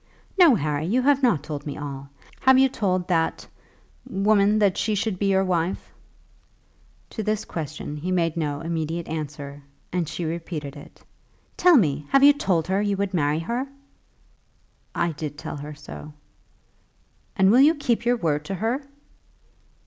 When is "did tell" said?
15.11-15.57